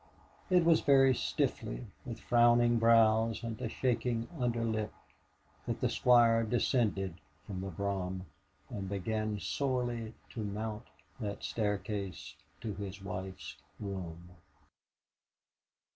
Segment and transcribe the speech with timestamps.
[0.49, 4.91] It was very stiffly, with frowning brows and a shaking under lip,
[5.67, 8.25] that the Squire descended from the brougham,
[8.71, 10.85] and began sorely to mount
[11.19, 14.31] the staircase to his wife's room.